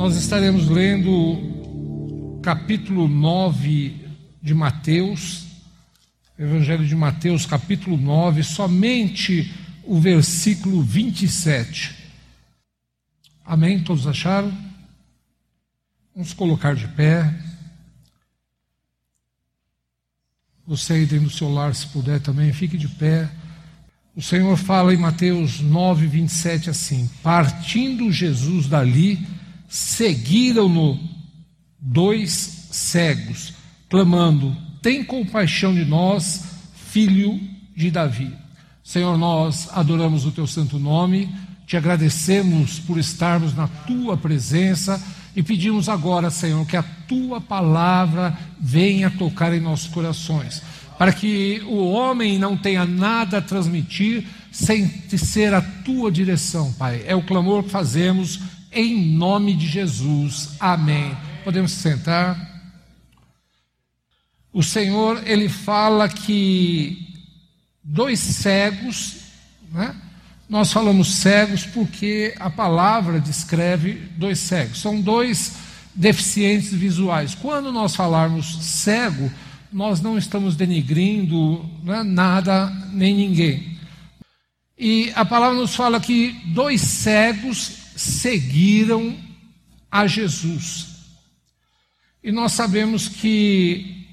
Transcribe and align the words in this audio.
Nós 0.00 0.16
estaremos 0.16 0.66
lendo 0.66 2.40
capítulo 2.42 3.06
9 3.06 4.08
de 4.40 4.54
Mateus, 4.54 5.44
Evangelho 6.38 6.86
de 6.86 6.96
Mateus, 6.96 7.44
capítulo 7.44 7.98
9, 7.98 8.42
somente 8.42 9.54
o 9.84 10.00
versículo 10.00 10.80
27. 10.80 11.94
Amém? 13.44 13.84
Todos 13.84 14.06
acharam? 14.06 14.50
Vamos 16.14 16.32
colocar 16.32 16.74
de 16.74 16.88
pé. 16.88 17.38
Você 20.66 20.94
aí 20.94 21.04
dentro 21.04 21.26
do 21.26 21.30
seu 21.30 21.52
lar, 21.52 21.74
se 21.74 21.86
puder 21.88 22.20
também, 22.22 22.54
fique 22.54 22.78
de 22.78 22.88
pé. 22.88 23.30
O 24.16 24.22
Senhor 24.22 24.56
fala 24.56 24.94
em 24.94 24.96
Mateus 24.96 25.60
9, 25.60 26.06
27 26.06 26.70
assim: 26.70 27.06
Partindo 27.22 28.10
Jesus 28.10 28.66
dali, 28.66 29.39
seguiram-no 29.70 30.98
dois 31.78 32.66
cegos, 32.72 33.54
clamando: 33.88 34.54
Tem 34.82 35.04
compaixão 35.04 35.72
de 35.72 35.84
nós, 35.84 36.44
filho 36.74 37.40
de 37.76 37.90
Davi. 37.90 38.34
Senhor, 38.82 39.16
nós 39.16 39.68
adoramos 39.72 40.26
o 40.26 40.32
teu 40.32 40.46
santo 40.46 40.78
nome, 40.78 41.32
te 41.66 41.76
agradecemos 41.76 42.80
por 42.80 42.98
estarmos 42.98 43.54
na 43.54 43.68
tua 43.68 44.16
presença 44.16 45.00
e 45.36 45.42
pedimos 45.42 45.88
agora, 45.88 46.28
Senhor, 46.30 46.66
que 46.66 46.76
a 46.76 46.82
tua 46.82 47.40
palavra 47.40 48.36
venha 48.58 49.08
tocar 49.08 49.54
em 49.54 49.60
nossos 49.60 49.86
corações, 49.88 50.60
para 50.98 51.12
que 51.12 51.62
o 51.66 51.92
homem 51.92 52.36
não 52.36 52.56
tenha 52.56 52.84
nada 52.84 53.38
a 53.38 53.42
transmitir 53.42 54.26
sem 54.50 54.88
ser 55.16 55.54
a 55.54 55.62
tua 55.62 56.10
direção, 56.10 56.72
Pai. 56.72 57.04
É 57.06 57.14
o 57.14 57.22
clamor 57.22 57.62
que 57.62 57.70
fazemos 57.70 58.40
em 58.72 59.14
nome 59.14 59.54
de 59.54 59.66
Jesus. 59.66 60.50
Amém. 60.60 61.16
Podemos 61.44 61.72
sentar. 61.72 62.48
O 64.52 64.62
Senhor, 64.62 65.22
ele 65.26 65.48
fala 65.48 66.08
que 66.08 67.08
dois 67.82 68.18
cegos, 68.18 69.16
né? 69.72 69.94
Nós 70.48 70.72
falamos 70.72 71.14
cegos 71.14 71.64
porque 71.64 72.34
a 72.40 72.50
palavra 72.50 73.20
descreve 73.20 73.92
dois 74.16 74.40
cegos. 74.40 74.80
São 74.80 75.00
dois 75.00 75.54
deficientes 75.94 76.72
visuais. 76.72 77.36
Quando 77.36 77.70
nós 77.70 77.94
falarmos 77.94 78.56
cego, 78.64 79.30
nós 79.72 80.00
não 80.00 80.18
estamos 80.18 80.56
denigrindo 80.56 81.64
né, 81.84 82.02
nada 82.02 82.66
nem 82.92 83.14
ninguém. 83.14 83.78
E 84.76 85.12
a 85.14 85.24
palavra 85.24 85.56
nos 85.56 85.76
fala 85.76 86.00
que 86.00 86.32
dois 86.46 86.80
cegos 86.80 87.79
seguiram 87.96 89.16
a 89.90 90.06
Jesus. 90.06 90.88
E 92.22 92.30
nós 92.30 92.52
sabemos 92.52 93.08
que 93.08 94.06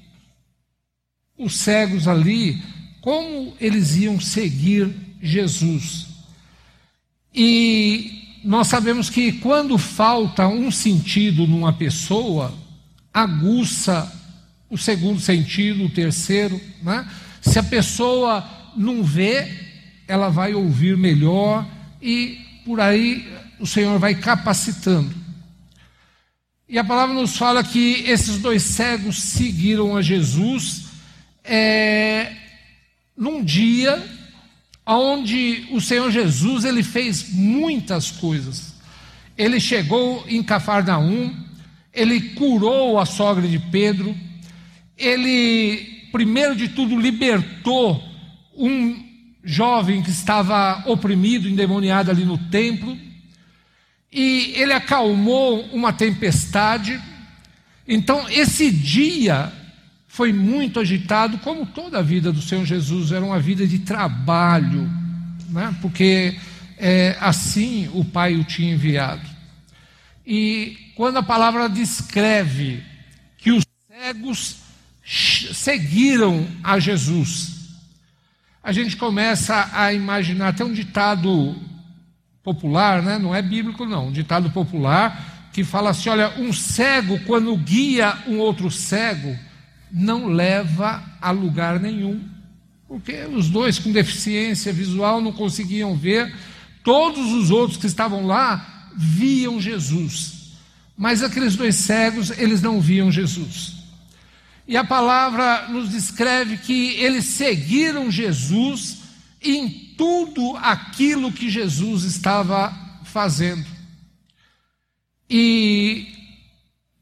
os 1.36 1.56
cegos 1.58 2.08
ali, 2.08 2.60
como 3.00 3.54
eles 3.60 3.96
iam 3.96 4.18
seguir 4.20 4.92
Jesus? 5.22 6.06
E 7.34 8.40
nós 8.42 8.66
sabemos 8.66 9.10
que 9.10 9.32
quando 9.32 9.76
falta 9.76 10.48
um 10.48 10.70
sentido 10.70 11.46
numa 11.46 11.72
pessoa, 11.72 12.54
aguça 13.12 14.10
o 14.70 14.76
segundo 14.76 15.20
sentido, 15.20 15.84
o 15.84 15.90
terceiro, 15.90 16.60
né? 16.82 17.08
Se 17.40 17.58
a 17.58 17.62
pessoa 17.62 18.46
não 18.76 19.02
vê, 19.02 19.48
ela 20.06 20.28
vai 20.28 20.54
ouvir 20.54 20.96
melhor 20.96 21.66
e 22.00 22.38
por 22.64 22.80
aí 22.80 23.26
o 23.58 23.66
Senhor 23.66 23.98
vai 23.98 24.14
capacitando. 24.14 25.14
E 26.68 26.78
a 26.78 26.84
palavra 26.84 27.14
nos 27.14 27.36
fala 27.36 27.64
que 27.64 28.04
esses 28.06 28.38
dois 28.38 28.62
cegos 28.62 29.16
seguiram 29.16 29.96
a 29.96 30.02
Jesus 30.02 30.88
é, 31.42 32.30
num 33.16 33.42
dia 33.42 34.04
onde 34.86 35.66
o 35.70 35.80
Senhor 35.80 36.10
Jesus 36.10 36.64
ele 36.64 36.82
fez 36.82 37.30
muitas 37.32 38.10
coisas. 38.10 38.74
Ele 39.36 39.58
chegou 39.60 40.24
em 40.28 40.42
Cafarnaum, 40.42 41.34
ele 41.92 42.20
curou 42.30 42.98
a 42.98 43.06
sogra 43.06 43.46
de 43.46 43.58
Pedro, 43.58 44.14
ele, 44.96 46.08
primeiro 46.12 46.54
de 46.54 46.68
tudo, 46.68 46.98
libertou 46.98 48.02
um 48.56 49.04
jovem 49.44 50.02
que 50.02 50.10
estava 50.10 50.82
oprimido, 50.86 51.48
endemoniado 51.48 52.10
ali 52.10 52.24
no 52.24 52.36
templo 52.36 53.07
e 54.12 54.54
ele 54.56 54.72
acalmou 54.72 55.62
uma 55.72 55.92
tempestade. 55.92 57.00
Então, 57.86 58.28
esse 58.28 58.70
dia 58.70 59.52
foi 60.06 60.32
muito 60.32 60.80
agitado, 60.80 61.38
como 61.38 61.66
toda 61.66 61.98
a 61.98 62.02
vida 62.02 62.32
do 62.32 62.42
Senhor 62.42 62.64
Jesus 62.64 63.12
era 63.12 63.24
uma 63.24 63.38
vida 63.38 63.66
de 63.66 63.80
trabalho, 63.80 64.90
né? 65.48 65.74
porque 65.80 66.36
é, 66.76 67.16
assim 67.20 67.88
o 67.92 68.04
Pai 68.04 68.34
o 68.34 68.44
tinha 68.44 68.74
enviado. 68.74 69.28
E 70.26 70.92
quando 70.94 71.18
a 71.18 71.22
palavra 71.22 71.68
descreve 71.68 72.82
que 73.36 73.52
os 73.52 73.64
cegos 73.88 74.56
seguiram 75.54 76.46
a 76.62 76.78
Jesus, 76.78 77.58
a 78.62 78.72
gente 78.72 78.96
começa 78.96 79.70
a 79.72 79.92
imaginar 79.92 80.48
até 80.48 80.64
um 80.64 80.72
ditado 80.72 81.56
popular, 82.48 83.02
né? 83.02 83.18
não 83.18 83.34
é 83.34 83.42
bíblico, 83.42 83.84
não, 83.84 84.08
um 84.08 84.12
ditado 84.12 84.48
popular 84.50 85.50
que 85.52 85.62
fala 85.62 85.90
assim: 85.90 86.08
olha, 86.08 86.32
um 86.38 86.50
cego, 86.50 87.20
quando 87.26 87.54
guia 87.56 88.16
um 88.26 88.38
outro 88.38 88.70
cego, 88.70 89.36
não 89.92 90.28
leva 90.28 91.02
a 91.20 91.30
lugar 91.30 91.78
nenhum, 91.78 92.20
porque 92.86 93.26
os 93.26 93.50
dois 93.50 93.78
com 93.78 93.92
deficiência 93.92 94.72
visual 94.72 95.20
não 95.20 95.32
conseguiam 95.32 95.94
ver, 95.94 96.34
todos 96.82 97.32
os 97.32 97.50
outros 97.50 97.76
que 97.76 97.86
estavam 97.86 98.26
lá 98.26 98.90
viam 98.96 99.60
Jesus, 99.60 100.56
mas 100.96 101.22
aqueles 101.22 101.54
dois 101.54 101.74
cegos, 101.74 102.30
eles 102.30 102.62
não 102.62 102.80
viam 102.80 103.12
Jesus. 103.12 103.76
E 104.66 104.76
a 104.76 104.84
palavra 104.84 105.68
nos 105.68 105.90
descreve 105.90 106.58
que 106.58 106.94
eles 106.94 107.26
seguiram 107.26 108.10
Jesus 108.10 108.97
em 109.42 109.68
tudo 109.96 110.56
aquilo 110.56 111.32
que 111.32 111.48
Jesus 111.48 112.04
estava 112.04 112.74
fazendo. 113.04 113.66
E 115.30 116.06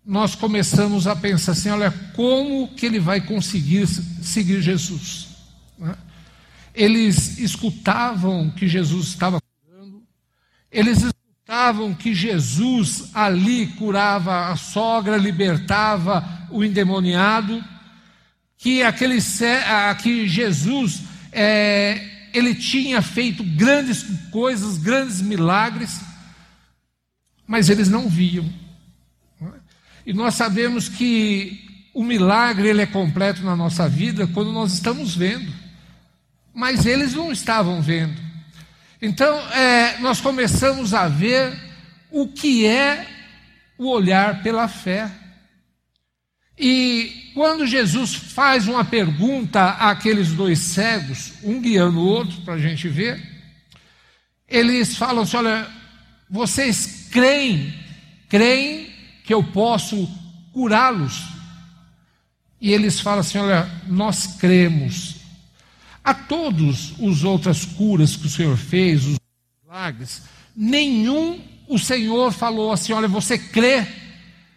nós 0.04 0.34
começamos 0.34 1.06
a 1.06 1.16
pensar 1.16 1.52
assim: 1.52 1.70
olha, 1.70 1.90
como 2.14 2.68
que 2.68 2.86
ele 2.86 3.00
vai 3.00 3.20
conseguir 3.20 3.86
seguir 3.86 4.60
Jesus? 4.60 5.28
Né? 5.78 5.96
Eles 6.74 7.38
escutavam 7.38 8.50
que 8.50 8.68
Jesus 8.68 9.08
estava 9.08 9.38
curando, 9.40 10.02
eles 10.70 11.02
escutavam 11.02 11.94
que 11.94 12.14
Jesus 12.14 13.10
ali 13.14 13.68
curava 13.68 14.48
a 14.48 14.56
sogra, 14.56 15.16
libertava 15.16 16.46
o 16.50 16.62
endemoniado, 16.62 17.64
que 18.58 18.82
aquele 18.82 19.18
que 20.02 20.28
Jesus 20.28 21.02
é, 21.32 22.15
ele 22.32 22.54
tinha 22.54 23.00
feito 23.02 23.42
grandes 23.42 24.04
coisas, 24.30 24.78
grandes 24.78 25.20
milagres, 25.20 26.00
mas 27.46 27.68
eles 27.68 27.88
não 27.88 28.08
viam. 28.08 28.48
E 30.04 30.12
nós 30.12 30.34
sabemos 30.34 30.88
que 30.88 31.88
o 31.92 32.04
milagre 32.04 32.68
ele 32.68 32.82
é 32.82 32.86
completo 32.86 33.42
na 33.42 33.56
nossa 33.56 33.88
vida 33.88 34.26
quando 34.26 34.52
nós 34.52 34.74
estamos 34.74 35.16
vendo, 35.16 35.52
mas 36.54 36.86
eles 36.86 37.14
não 37.14 37.32
estavam 37.32 37.82
vendo. 37.82 38.20
Então, 39.00 39.36
é, 39.52 39.98
nós 39.98 40.20
começamos 40.20 40.94
a 40.94 41.08
ver 41.08 41.52
o 42.10 42.28
que 42.28 42.66
é 42.66 43.06
o 43.78 43.88
olhar 43.88 44.42
pela 44.42 44.68
fé. 44.68 45.10
E 46.58 47.32
quando 47.34 47.66
Jesus 47.66 48.14
faz 48.14 48.66
uma 48.66 48.84
pergunta 48.84 49.70
àqueles 49.72 50.32
dois 50.32 50.58
cegos, 50.58 51.34
um 51.42 51.60
guiando 51.60 52.00
o 52.00 52.06
outro, 52.06 52.40
para 52.42 52.54
a 52.54 52.58
gente 52.58 52.88
ver, 52.88 53.22
eles 54.48 54.96
falam 54.96 55.22
assim: 55.24 55.36
olha, 55.36 55.68
vocês 56.30 57.08
creem, 57.10 57.74
creem 58.28 58.90
que 59.24 59.34
eu 59.34 59.42
posso 59.42 60.08
curá-los? 60.52 61.24
E 62.58 62.72
eles 62.72 63.00
falam 63.00 63.20
assim: 63.20 63.38
olha, 63.38 63.70
nós 63.86 64.26
cremos. 64.38 65.16
A 66.02 66.14
todos 66.14 66.94
os 67.00 67.24
outras 67.24 67.64
curas 67.64 68.16
que 68.16 68.26
o 68.26 68.30
Senhor 68.30 68.56
fez, 68.56 69.04
os 69.04 69.18
milagres, 69.64 70.22
nenhum 70.54 71.40
o 71.68 71.78
Senhor 71.78 72.32
falou 72.32 72.72
assim: 72.72 72.92
olha, 72.92 73.08
você 73.08 73.36
crê? 73.36 73.86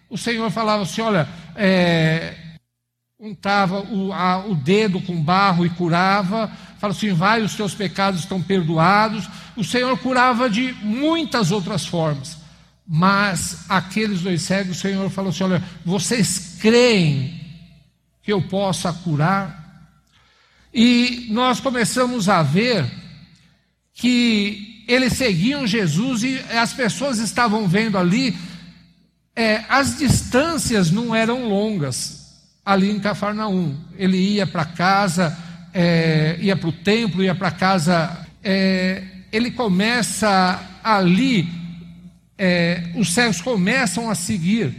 O 0.10 0.18
Senhor 0.18 0.50
falava 0.50 0.84
assim: 0.84 1.02
olha, 1.02 1.28
é, 1.56 2.36
untava 3.20 3.82
o, 3.82 4.12
a, 4.14 4.46
o 4.46 4.56
dedo 4.56 5.02
com 5.02 5.22
barro 5.22 5.66
e 5.66 5.70
curava, 5.70 6.52
fala 6.80 6.94
assim: 6.94 7.14
vai, 7.14 7.42
os 7.42 7.56
teus 7.56 7.76
pecados 7.76 8.22
estão 8.22 8.42
perdoados. 8.42 9.30
O 9.56 9.64
Senhor 9.64 9.98
curava 10.00 10.50
de 10.50 10.74
muitas 10.82 11.52
outras 11.52 11.86
formas, 11.86 12.38
Mas 12.88 13.66
aqueles 13.70 14.22
dois 14.22 14.42
cegos, 14.42 14.78
o 14.78 14.80
Senhor 14.80 15.10
falou 15.10 15.30
assim: 15.30 15.44
Olha, 15.44 15.64
vocês 15.86 16.58
creem 16.60 17.40
que 18.24 18.32
eu 18.32 18.42
possa 18.42 18.92
curar? 18.92 19.60
E 20.74 21.28
nós 21.32 21.60
começamos 21.60 22.30
a 22.30 22.42
ver 22.42 22.86
que 23.94 24.86
eles 24.88 25.14
seguiam 25.14 25.68
Jesus 25.68 26.24
e 26.24 26.40
as 26.56 26.74
pessoas 26.74 27.20
estavam 27.20 27.68
vendo 27.68 27.98
ali, 27.98 28.36
é, 29.40 29.64
as 29.70 29.98
distâncias 29.98 30.92
não 30.92 31.16
eram 31.16 31.48
longas 31.48 32.42
ali 32.66 32.92
em 32.92 33.00
Cafarnaum. 33.00 33.74
Ele 33.96 34.18
ia 34.18 34.46
para 34.46 34.66
casa, 34.66 35.38
é, 35.74 36.38
ia 36.42 36.58
para 36.58 36.68
o 36.68 36.74
templo, 36.74 37.24
ia 37.24 37.34
para 37.34 37.50
casa. 37.50 38.28
É, 38.44 39.02
ele 39.32 39.52
começa 39.52 40.62
ali, 40.84 41.48
é, 42.38 42.92
os 42.98 43.14
cegos 43.14 43.40
começam 43.40 44.10
a 44.10 44.16
seguir. 44.16 44.76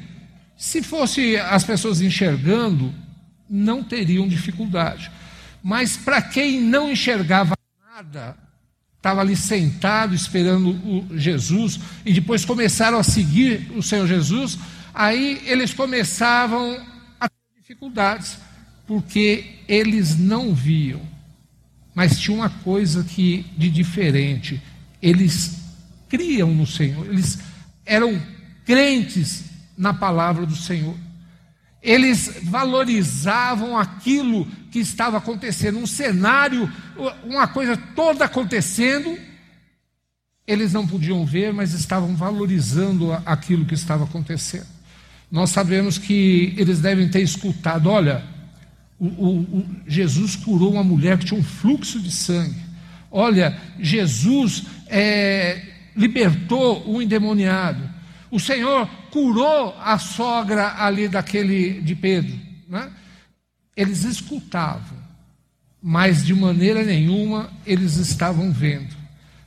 Se 0.58 0.82
fosse 0.82 1.38
as 1.38 1.64
pessoas 1.64 2.02
enxergando, 2.02 2.92
não 3.48 3.82
teriam 3.82 4.28
dificuldade. 4.28 5.10
Mas 5.62 5.96
para 5.96 6.20
quem 6.20 6.60
não 6.60 6.92
enxergava 6.92 7.54
nada, 7.94 8.36
estava 9.00 9.22
ali 9.22 9.34
sentado 9.34 10.14
esperando 10.14 10.70
o 10.70 11.18
Jesus 11.18 11.80
e 12.04 12.12
depois 12.12 12.44
começaram 12.44 12.98
a 12.98 13.02
seguir 13.02 13.72
o 13.74 13.82
Senhor 13.82 14.06
Jesus, 14.06 14.58
aí 14.92 15.40
eles 15.46 15.72
começavam 15.72 16.78
a 17.18 17.26
ter 17.26 17.60
dificuldades, 17.60 18.36
porque 18.86 19.56
eles 19.66 20.18
não 20.18 20.54
viam. 20.54 21.00
Mas 21.94 22.20
tinha 22.20 22.36
uma 22.36 22.50
coisa 22.50 23.02
que 23.02 23.46
de 23.56 23.70
diferente, 23.70 24.60
eles 25.00 25.58
criam 26.06 26.54
no 26.54 26.66
Senhor, 26.66 27.06
eles 27.06 27.38
eram 27.86 28.20
crentes 28.66 29.44
na 29.78 29.94
palavra 29.94 30.44
do 30.44 30.54
Senhor. 30.54 30.94
Eles 31.82 32.40
valorizavam 32.42 33.76
aquilo 33.76 34.46
que 34.70 34.78
estava 34.78 35.16
acontecendo, 35.16 35.78
um 35.78 35.86
cenário, 35.86 36.70
uma 37.24 37.48
coisa 37.48 37.76
toda 37.76 38.24
acontecendo. 38.24 39.18
Eles 40.46 40.72
não 40.72 40.86
podiam 40.86 41.24
ver, 41.24 41.52
mas 41.52 41.72
estavam 41.72 42.14
valorizando 42.14 43.12
aquilo 43.24 43.64
que 43.64 43.74
estava 43.74 44.04
acontecendo. 44.04 44.66
Nós 45.30 45.50
sabemos 45.50 45.96
que 45.96 46.54
eles 46.56 46.80
devem 46.80 47.08
ter 47.08 47.22
escutado: 47.22 47.88
olha, 47.88 48.24
o, 48.98 49.06
o, 49.06 49.40
o 49.40 49.66
Jesus 49.86 50.36
curou 50.36 50.72
uma 50.72 50.84
mulher 50.84 51.16
que 51.18 51.24
tinha 51.24 51.40
um 51.40 51.44
fluxo 51.44 51.98
de 52.00 52.10
sangue. 52.10 52.60
Olha, 53.10 53.58
Jesus 53.78 54.64
é, 54.86 55.62
libertou 55.96 56.88
um 56.88 57.00
endemoniado. 57.00 57.99
O 58.30 58.38
Senhor 58.38 58.88
curou 59.10 59.76
a 59.80 59.98
sogra 59.98 60.82
ali 60.82 61.08
daquele 61.08 61.80
de 61.80 61.96
Pedro. 61.96 62.38
Né? 62.68 62.90
Eles 63.76 64.04
escutavam, 64.04 64.98
mas 65.82 66.24
de 66.24 66.34
maneira 66.34 66.84
nenhuma 66.84 67.50
eles 67.66 67.96
estavam 67.96 68.52
vendo. 68.52 68.94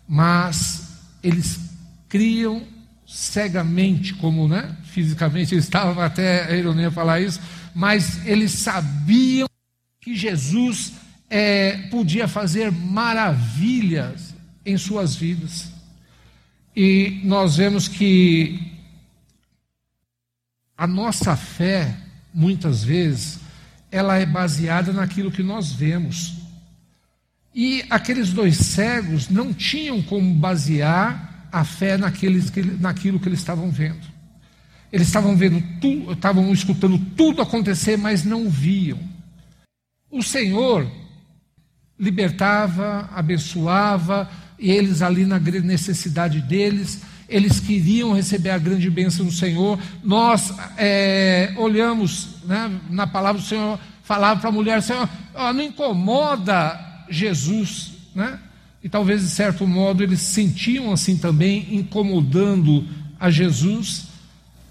Mas 0.07 0.99
eles 1.23 1.59
criam 2.09 2.63
cegamente, 3.07 4.13
como 4.15 4.47
né? 4.47 4.75
fisicamente 4.83 5.53
eles 5.53 5.65
estavam, 5.65 6.03
até 6.03 6.59
eu 6.59 6.73
não 6.73 6.81
ia 6.81 6.91
falar 6.91 7.21
isso, 7.21 7.39
mas 7.73 8.25
eles 8.25 8.51
sabiam 8.51 9.47
que 10.01 10.15
Jesus 10.15 10.93
é, 11.29 11.77
podia 11.89 12.27
fazer 12.27 12.71
maravilhas 12.71 14.35
em 14.65 14.77
suas 14.77 15.15
vidas. 15.15 15.71
E 16.75 17.21
nós 17.23 17.55
vemos 17.55 17.87
que 17.87 18.72
a 20.77 20.87
nossa 20.87 21.35
fé, 21.35 21.95
muitas 22.33 22.83
vezes, 22.83 23.39
ela 23.91 24.17
é 24.17 24.25
baseada 24.25 24.91
naquilo 24.91 25.31
que 25.31 25.43
nós 25.43 25.71
vemos. 25.71 26.35
E 27.53 27.85
aqueles 27.89 28.31
dois 28.31 28.57
cegos 28.57 29.29
não 29.29 29.53
tinham 29.53 30.01
como 30.01 30.33
basear 30.33 31.47
a 31.51 31.63
fé 31.63 31.97
naqueles, 31.97 32.51
naquilo 32.79 33.19
que 33.19 33.29
eles 33.29 33.39
estavam 33.39 33.69
vendo. 33.69 34.01
Eles 34.91 35.07
estavam 35.07 35.35
vendo 35.35 35.63
tudo, 35.79 36.13
estavam 36.13 36.51
escutando 36.51 36.97
tudo 37.15 37.41
acontecer, 37.41 37.97
mas 37.97 38.23
não 38.23 38.49
viam. 38.49 38.99
O 40.09 40.21
Senhor 40.21 40.87
libertava, 41.99 43.09
abençoava, 43.13 44.29
e 44.57 44.71
eles 44.71 45.01
ali 45.01 45.25
na 45.25 45.39
necessidade 45.39 46.41
deles, 46.41 47.01
eles 47.27 47.59
queriam 47.59 48.13
receber 48.13 48.51
a 48.51 48.57
grande 48.57 48.89
bênção 48.89 49.25
do 49.25 49.31
Senhor. 49.31 49.79
Nós 50.03 50.53
é, 50.77 51.53
olhamos 51.57 52.37
né, 52.45 52.71
na 52.89 53.07
palavra 53.07 53.41
do 53.41 53.47
Senhor, 53.47 53.79
falava 54.03 54.39
para 54.39 54.49
a 54.49 54.53
mulher: 54.53 54.81
Senhor, 54.81 55.07
ó, 55.33 55.53
não 55.53 55.63
incomoda 55.63 57.05
Jesus, 57.09 57.93
né? 58.13 58.39
E 58.83 58.89
talvez 58.89 59.21
de 59.21 59.29
certo 59.29 59.65
modo 59.65 60.03
eles 60.03 60.19
se 60.19 60.33
sentiam 60.33 60.91
assim 60.91 61.17
também, 61.17 61.67
incomodando 61.71 62.85
a 63.17 63.29
Jesus, 63.29 64.07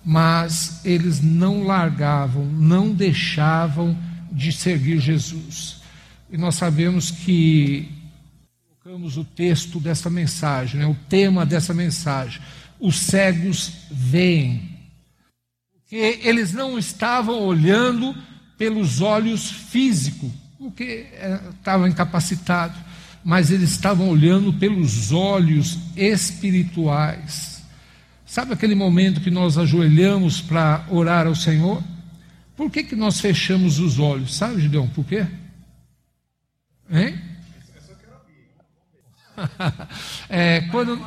mas 0.04 0.82
eles 0.84 1.22
não 1.22 1.64
largavam, 1.64 2.44
não 2.44 2.92
deixavam 2.92 3.96
de 4.30 4.52
seguir 4.52 4.98
Jesus. 4.98 5.80
E 6.30 6.36
nós 6.36 6.56
sabemos 6.56 7.10
que 7.10 8.01
colocamos 8.82 9.16
o 9.16 9.22
texto 9.22 9.78
dessa 9.78 10.10
mensagem, 10.10 10.80
né, 10.80 10.86
o 10.86 10.96
tema 11.08 11.46
dessa 11.46 11.72
mensagem. 11.72 12.42
Os 12.80 12.98
cegos 12.98 13.72
veem. 13.88 14.76
Porque 15.72 16.18
eles 16.24 16.52
não 16.52 16.76
estavam 16.76 17.42
olhando 17.42 18.12
pelos 18.58 19.00
olhos 19.00 19.48
físicos, 19.52 20.32
porque 20.58 21.06
é, 21.12 21.40
estavam 21.50 21.86
incapacitados, 21.86 22.76
mas 23.24 23.52
eles 23.52 23.70
estavam 23.70 24.08
olhando 24.08 24.52
pelos 24.54 25.12
olhos 25.12 25.78
espirituais. 25.96 27.62
Sabe 28.26 28.52
aquele 28.52 28.74
momento 28.74 29.20
que 29.20 29.30
nós 29.30 29.56
ajoelhamos 29.56 30.40
para 30.40 30.84
orar 30.90 31.28
ao 31.28 31.36
Senhor? 31.36 31.80
Por 32.56 32.68
que, 32.68 32.82
que 32.82 32.96
nós 32.96 33.20
fechamos 33.20 33.78
os 33.78 34.00
olhos? 34.00 34.34
Sabe, 34.34 34.60
Gideão, 34.60 34.88
por 34.88 35.04
quê? 35.04 35.24
Hein? 36.90 37.31
é, 40.28 40.60
quando, 40.70 41.00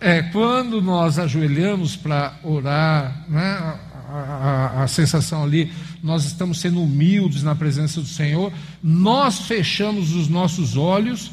é, 0.00 0.22
quando 0.22 0.80
nós 0.80 1.18
ajoelhamos 1.18 1.96
para 1.96 2.38
orar, 2.42 3.24
né, 3.28 3.78
a, 4.08 4.78
a, 4.78 4.82
a, 4.84 4.86
sensação 4.86 5.44
ali, 5.44 5.72
nós 6.02 6.24
estamos 6.24 6.60
sendo 6.60 6.82
humildes 6.82 7.42
na 7.42 7.54
presença 7.54 8.00
do 8.00 8.06
Senhor, 8.06 8.52
nós 8.82 9.40
fechamos 9.40 10.12
os 10.12 10.28
nossos 10.28 10.76
olhos 10.76 11.30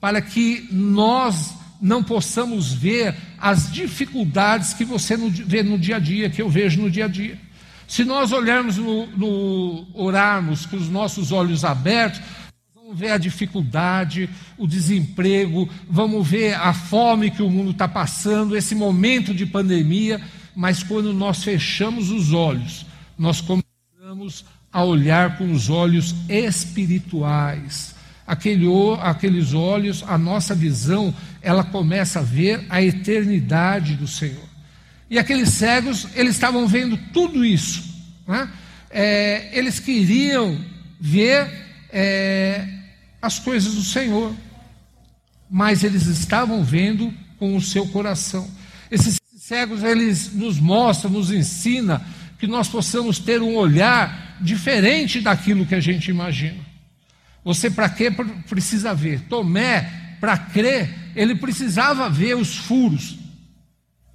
para 0.00 0.20
que 0.20 0.68
nós 0.70 1.54
não 1.80 2.02
possamos 2.02 2.72
ver 2.72 3.14
as 3.38 3.72
dificuldades 3.72 4.72
que 4.72 4.84
você 4.84 5.16
vê 5.16 5.62
no 5.62 5.78
dia 5.78 5.96
a 5.96 5.98
dia, 5.98 6.30
que 6.30 6.40
eu 6.40 6.48
vejo 6.48 6.80
no 6.80 6.90
dia 6.90 7.06
a 7.06 7.08
dia. 7.08 7.38
Se 7.88 8.04
nós 8.04 8.32
olharmos 8.32 8.78
no, 8.78 9.06
no 9.08 9.86
orarmos 9.92 10.64
com 10.64 10.76
os 10.76 10.88
nossos 10.88 11.30
olhos 11.32 11.64
abertos, 11.64 12.20
Ver 12.92 13.10
a 13.10 13.18
dificuldade, 13.18 14.28
o 14.58 14.66
desemprego, 14.66 15.68
vamos 15.88 16.28
ver 16.28 16.54
a 16.54 16.72
fome 16.72 17.30
que 17.30 17.42
o 17.42 17.50
mundo 17.50 17.70
está 17.70 17.88
passando, 17.88 18.56
esse 18.56 18.74
momento 18.74 19.32
de 19.32 19.46
pandemia, 19.46 20.20
mas 20.54 20.82
quando 20.82 21.12
nós 21.12 21.42
fechamos 21.42 22.10
os 22.10 22.32
olhos, 22.32 22.84
nós 23.18 23.40
começamos 23.40 24.44
a 24.70 24.84
olhar 24.84 25.38
com 25.38 25.50
os 25.52 25.70
olhos 25.70 26.14
espirituais. 26.28 27.94
Aquele, 28.26 28.66
aqueles 29.00 29.52
olhos, 29.52 30.04
a 30.06 30.16
nossa 30.16 30.54
visão, 30.54 31.14
ela 31.40 31.64
começa 31.64 32.20
a 32.20 32.22
ver 32.22 32.64
a 32.70 32.82
eternidade 32.82 33.94
do 33.94 34.06
Senhor. 34.06 34.48
E 35.10 35.18
aqueles 35.18 35.50
cegos, 35.50 36.08
eles 36.14 36.34
estavam 36.34 36.66
vendo 36.66 36.96
tudo 37.12 37.44
isso. 37.44 37.84
Né? 38.26 38.48
É, 38.90 39.50
eles 39.52 39.78
queriam 39.78 40.58
ver 40.98 41.50
é, 41.92 42.66
as 43.22 43.38
coisas 43.38 43.74
do 43.74 43.82
Senhor, 43.82 44.34
mas 45.48 45.84
eles 45.84 46.06
estavam 46.06 46.64
vendo 46.64 47.14
com 47.38 47.56
o 47.56 47.60
seu 47.60 47.86
coração. 47.86 48.50
Esses 48.90 49.20
cegos, 49.38 49.84
eles 49.84 50.32
nos 50.34 50.58
mostram, 50.58 51.12
nos 51.12 51.30
ensina 51.30 52.04
que 52.38 52.46
nós 52.48 52.68
possamos 52.68 53.20
ter 53.20 53.40
um 53.40 53.54
olhar 53.54 54.36
diferente 54.40 55.20
daquilo 55.20 55.64
que 55.64 55.74
a 55.76 55.80
gente 55.80 56.10
imagina. 56.10 56.58
Você 57.44 57.70
para 57.70 57.88
quê 57.88 58.10
precisa 58.48 58.94
ver? 58.94 59.20
Tomé, 59.28 60.16
para 60.20 60.36
crer, 60.36 61.12
ele 61.14 61.34
precisava 61.34 62.08
ver 62.10 62.36
os 62.36 62.56
furos. 62.56 63.18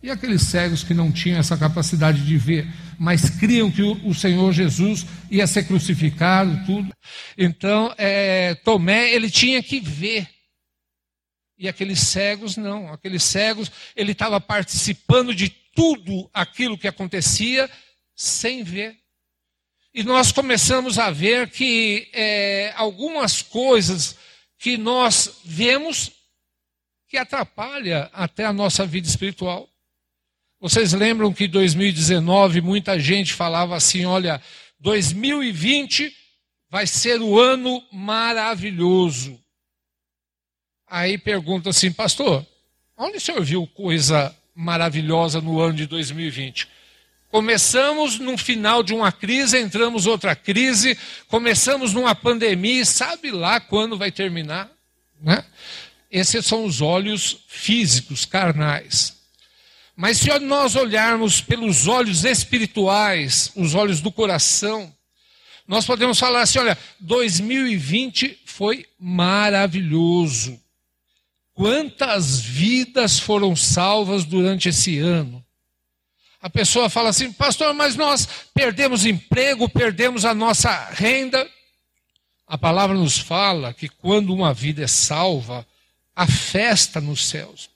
E 0.02 0.10
aqueles 0.10 0.44
cegos 0.44 0.84
que 0.84 0.94
não 0.94 1.12
tinham 1.12 1.40
essa 1.40 1.58
capacidade 1.58 2.26
de 2.26 2.38
ver, 2.38 2.68
mas 2.98 3.30
criam 3.30 3.72
que 3.72 3.82
o, 3.82 4.14
Senhor 4.14 4.54
Jesus 4.54 5.06
ia 5.30 5.48
ser 5.48 5.64
crucificado, 5.64 6.66
tudo. 6.66 6.90
Então, 7.38 7.94
é, 7.98 8.56
Tomé, 8.56 9.12
ele 9.12 9.30
tinha 9.30 9.62
que 9.62 9.80
ver. 9.80 10.28
E 11.58 11.68
aqueles 11.68 12.00
cegos, 12.00 12.56
não. 12.56 12.92
Aqueles 12.92 13.24
cegos, 13.24 13.72
ele 13.96 14.12
estava 14.12 14.40
participando 14.40 15.34
de 15.34 15.50
tudo 15.50 16.30
aquilo 16.34 16.78
que 16.78 16.88
acontecia 16.88 17.70
sem 18.16 18.64
ver. 18.64 18.98
E 19.94 20.04
nós 20.04 20.32
começamos 20.32 21.00
a 21.00 21.10
ver 21.10 21.50
que 21.50 22.10
é, 22.14 22.74
algumas 22.76 23.42
coisas 23.42 24.18
que 24.60 24.78
nós 24.78 25.40
vemos 25.44 26.12
que 27.08 27.18
atrapalha 27.18 28.10
até 28.14 28.46
a 28.46 28.54
nossa 28.54 28.86
vida 28.86 29.08
espiritual. 29.08 29.70
Vocês 30.60 30.94
lembram 30.94 31.32
que 31.32 31.46
em 31.46 31.50
2019 31.50 32.62
muita 32.62 33.00
gente 33.00 33.34
falava 33.34 33.76
assim: 33.76 34.06
olha, 34.06 34.42
2020 34.80 36.14
vai 36.70 36.86
ser 36.86 37.22
o 37.22 37.40
ano 37.40 37.84
maravilhoso. 37.92 39.40
Aí 40.88 41.18
pergunta 41.18 41.70
assim, 41.70 41.92
pastor, 41.92 42.46
onde 42.98 43.18
o 43.18 43.22
senhor 43.22 43.44
viu 43.44 43.68
coisa 43.68 44.36
maravilhosa 44.56 45.42
no 45.42 45.60
ano 45.60 45.74
de 45.74 45.86
2020? 45.86 46.68
Começamos 47.30 48.20
no 48.20 48.38
final 48.38 48.82
de 48.82 48.94
uma 48.94 49.12
crise, 49.12 49.60
entramos 49.60 50.06
outra 50.06 50.36
crise, 50.36 50.98
começamos 51.28 51.94
numa 51.94 52.16
pandemia, 52.16 52.86
sabe 52.86 53.32
lá 53.32 53.60
quando 53.60 53.98
vai 53.98 54.12
terminar? 54.12 54.72
Né? 55.22 55.44
Esses 56.10 56.46
são 56.46 56.64
os 56.64 56.82
olhos 56.82 57.44
físicos, 57.48 58.24
carnais. 58.24 59.18
Mas 59.94 60.20
se 60.20 60.40
nós 60.40 60.76
olharmos 60.76 61.42
pelos 61.42 61.88
olhos 61.88 62.24
espirituais, 62.24 63.52
os 63.56 63.76
olhos 63.76 64.00
do 64.00 64.12
coração, 64.12 64.94
nós 65.68 65.86
podemos 65.86 66.18
falar 66.18 66.42
assim: 66.42 66.60
olha, 66.60 66.78
2020 67.00 68.40
foi 68.46 68.86
maravilhoso. 68.98 70.60
Quantas 71.54 72.40
vidas 72.40 73.20
foram 73.20 73.56
salvas 73.56 74.24
durante 74.24 74.70
esse 74.70 75.00
ano? 75.00 75.44
A 76.40 76.50
pessoa 76.50 76.88
fala 76.88 77.10
assim, 77.10 77.34
pastor, 77.34 77.74
mas 77.74 77.96
nós 77.96 78.28
perdemos 78.54 79.06
emprego, 79.06 79.68
perdemos 79.68 80.24
a 80.24 80.36
nossa 80.36 80.72
renda. 80.92 81.50
A 82.46 82.58
palavra 82.58 82.96
nos 82.96 83.18
fala 83.18 83.74
que 83.74 83.90
quando 83.90 84.34
uma 84.34 84.54
vida 84.54 84.84
é 84.84 84.88
salva, 84.88 85.68
há 86.16 86.28
festa 86.28 87.02
nos 87.02 87.28
céus. 87.28 87.70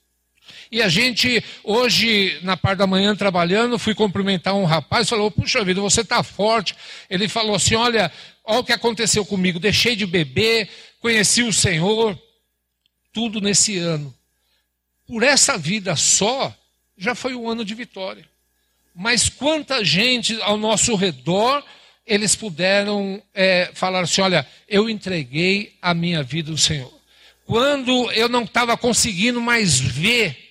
E 0.72 0.82
a 0.82 0.88
gente, 0.88 1.44
hoje, 1.66 2.40
na 2.44 2.56
parte 2.56 2.80
da 2.80 2.88
manhã, 2.88 3.14
trabalhando, 3.14 3.78
fui 3.78 3.94
cumprimentar 3.94 4.56
um 4.56 4.64
rapaz, 4.64 5.10
falou, 5.10 5.30
puxa 5.30 5.66
vida, 5.66 5.82
você 5.82 6.00
está 6.00 6.24
forte. 6.24 6.74
Ele 7.10 7.28
falou 7.28 7.56
assim, 7.56 7.76
olha, 7.76 8.10
olha 8.46 8.60
o 8.60 8.64
que 8.64 8.72
aconteceu 8.72 9.26
comigo, 9.26 9.60
deixei 9.60 9.98
de 9.98 10.06
beber, 10.06 10.70
conheci 11.02 11.44
o 11.44 11.52
Senhor, 11.52 12.18
tudo 13.12 13.42
nesse 13.42 13.78
ano. 13.78 14.16
Por 15.06 15.24
essa 15.24 15.58
vida 15.58 15.94
só, 15.98 16.56
já 16.98 17.14
foi 17.14 17.36
um 17.36 17.50
ano 17.50 17.66
de 17.66 17.76
vitória. 17.76 18.26
Mas 18.96 19.28
quanta 19.28 19.84
gente 19.84 20.42
ao 20.42 20.58
nosso 20.58 20.96
redor 20.96 21.62
eles 22.06 22.36
puderam 22.36 23.22
é, 23.34 23.72
falar 23.74 24.02
assim: 24.02 24.22
olha, 24.22 24.48
eu 24.68 24.90
entreguei 24.90 25.78
a 25.82 25.94
minha 25.94 26.24
vida 26.24 26.52
ao 26.52 26.58
Senhor. 26.58 26.94
Quando 27.46 28.10
eu 28.12 28.30
não 28.30 28.44
estava 28.44 28.78
conseguindo 28.78 29.42
mais 29.42 29.80
ver 29.80 30.51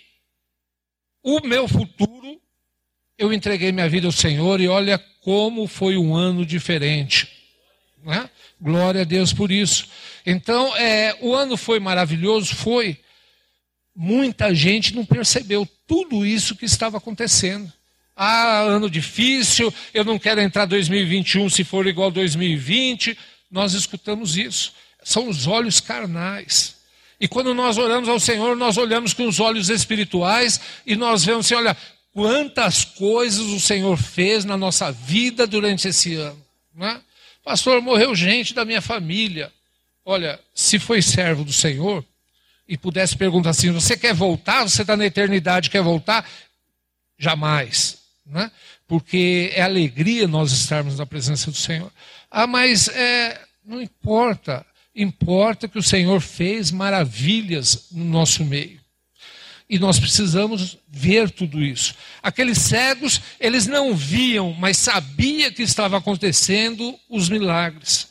o 1.23 1.41
meu 1.41 1.69
futuro, 1.69 2.41
eu 3.19 3.33
entreguei 3.33 3.71
minha 3.73 3.89
vida 3.89 4.07
ao 4.07 4.13
Senhor 4.13 4.61
e 4.61 4.69
olha 4.69 4.99
como 5.21 5.67
foi 5.67 5.97
um 5.97 6.15
ano 6.15 6.45
diferente. 6.47 7.29
Né? 8.03 8.29
Glória 8.61 9.03
a 9.03 9.05
Deus 9.05 9.33
por 9.33 9.51
isso. 9.51 9.89
Então, 10.25 10.75
é, 10.77 11.17
o 11.21 11.35
ano 11.35 11.57
foi 11.57 11.79
maravilhoso, 11.79 12.55
foi. 12.55 12.99
Muita 13.95 14.55
gente 14.55 14.95
não 14.95 15.05
percebeu 15.05 15.69
tudo 15.87 16.25
isso 16.25 16.57
que 16.57 16.65
estava 16.65 16.97
acontecendo. 16.97 17.71
Ah, 18.17 18.61
ano 18.61 18.91
difícil, 18.91 19.73
eu 19.93 20.05
não 20.05 20.19
quero 20.19 20.41
entrar 20.41 20.65
2021 20.65 21.49
se 21.51 21.65
for 21.65 21.87
igual 21.87 22.11
2020. 22.11 23.17
Nós 23.51 23.75
escutamos 23.75 24.37
isso. 24.37 24.73
São 25.03 25.29
os 25.29 25.47
olhos 25.47 25.81
carnais. 25.81 26.80
E 27.21 27.29
quando 27.29 27.53
nós 27.53 27.77
oramos 27.77 28.09
ao 28.09 28.19
Senhor, 28.19 28.57
nós 28.57 28.77
olhamos 28.77 29.13
com 29.13 29.27
os 29.29 29.39
olhos 29.39 29.69
espirituais 29.69 30.61
e 30.87 30.97
nós 30.97 31.25
vemos 31.25 31.47
assim: 31.47 31.55
olha, 31.55 31.77
quantas 32.13 32.85
coisas 32.85 33.47
o 33.47 33.61
Senhor 33.61 33.97
fez 33.97 34.45
na 34.45 34.57
nossa 34.57 34.91
vida 34.91 35.47
durante 35.47 35.87
esse 35.87 36.15
ano. 36.15 36.43
Né? 36.75 37.01
Pastor, 37.45 37.81
morreu 37.83 38.15
gente 38.15 38.55
da 38.55 38.65
minha 38.65 38.81
família. 38.81 39.53
Olha, 40.05 40.41
se 40.55 40.79
foi 40.79 41.03
servo 41.03 41.45
do 41.45 41.53
Senhor 41.53 42.05
e 42.67 42.79
pudesse 42.79 43.17
perguntar 43.17 43.51
assim: 43.51 43.71
você 43.71 43.97
quer 43.97 44.15
voltar? 44.15 44.63
Você 44.63 44.83
está 44.83 44.97
na 44.97 45.05
eternidade, 45.05 45.69
quer 45.69 45.83
voltar? 45.83 46.27
Jamais 47.19 48.01
né? 48.31 48.51
porque 48.87 49.51
é 49.55 49.63
alegria 49.63 50.27
nós 50.27 50.53
estarmos 50.53 50.99
na 50.99 51.05
presença 51.05 51.51
do 51.51 51.57
Senhor. 51.57 51.91
Ah, 52.31 52.47
mas 52.47 52.89
é, 52.89 53.41
não 53.65 53.83
importa, 53.83 54.65
importa 55.03 55.69
que 55.69 55.79
o 55.79 55.83
Senhor 55.83 56.21
fez 56.21 56.71
maravilhas 56.71 57.87
no 57.91 58.05
nosso 58.05 58.45
meio. 58.45 58.81
E 59.69 59.79
nós 59.79 60.01
precisamos 60.01 60.79
ver 60.89 61.31
tudo 61.31 61.63
isso. 61.63 61.95
Aqueles 62.23 62.59
cegos, 62.59 63.21
eles 63.39 63.67
não 63.67 63.95
viam, 63.95 64.53
mas 64.53 64.77
sabia 64.77 65.53
que 65.53 65.63
estava 65.63 65.99
acontecendo 65.99 66.99
os 67.09 67.29
milagres. 67.29 68.09